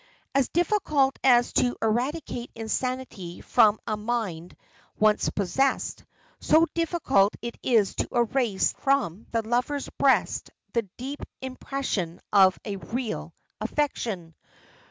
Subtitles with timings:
[0.33, 4.57] As difficult as to eradicate insanity from a mind
[4.99, 6.05] once possessed,
[6.39, 12.77] so difficult it is to erase from the lover's breast the deep impression of a
[12.77, 14.33] real affection.